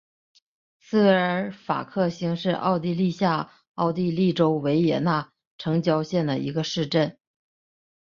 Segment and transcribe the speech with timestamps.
[0.81, 7.19] 茨韦尔法克兴是奥地利下奥地利州维也纳城郊县的一个市镇。